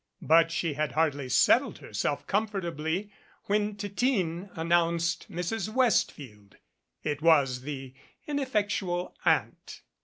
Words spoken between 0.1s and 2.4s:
But she had hardly settled herself